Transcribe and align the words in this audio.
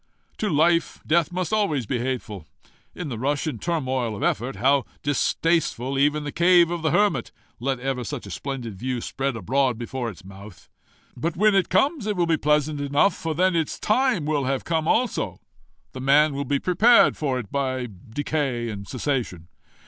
To 0.39 0.49
life, 0.49 0.99
death 1.05 1.31
must 1.31 1.51
be 1.51 1.55
always 1.55 1.85
hateful. 1.87 2.47
In 2.95 3.09
the 3.09 3.19
rush 3.19 3.45
and 3.45 3.61
turmoil 3.61 4.15
of 4.15 4.23
effort, 4.23 4.55
how 4.55 4.83
distasteful 5.03 5.99
even 5.99 6.23
the 6.23 6.31
cave 6.31 6.71
of 6.71 6.81
the 6.81 6.89
hermit 6.89 7.31
let 7.59 7.79
ever 7.79 8.03
such 8.03 8.25
a 8.25 8.31
splendid 8.31 8.75
view 8.79 8.99
spread 8.99 9.35
abroad 9.35 9.77
before 9.77 10.09
its 10.09 10.25
mouth! 10.25 10.67
But 11.15 11.37
when 11.37 11.53
it 11.53 11.69
comes 11.69 12.07
it 12.07 12.15
will 12.15 12.25
be 12.25 12.35
pleasant 12.35 12.81
enough, 12.81 13.13
for 13.15 13.35
then 13.35 13.55
its 13.55 13.79
time 13.79 14.25
will 14.25 14.45
have 14.45 14.63
come 14.65 14.87
also 14.87 15.39
the 15.91 16.01
man 16.01 16.33
will 16.33 16.45
be 16.45 16.57
prepared 16.57 17.15
for 17.15 17.37
it 17.37 17.51
by 17.51 17.87
decay 18.09 18.69
and 18.69 18.87
cessation. 18.87 19.49